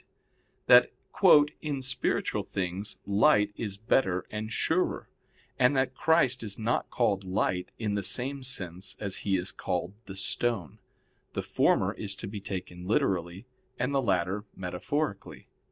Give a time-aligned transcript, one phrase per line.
[0.65, 5.07] iv, 28) that "in spiritual things light is better and surer:
[5.59, 9.93] and that Christ is not called Light in the same sense as He is called
[10.05, 10.79] the Stone;
[11.33, 13.45] the former is to be taken literally,
[13.77, 15.49] and the latter metaphorically."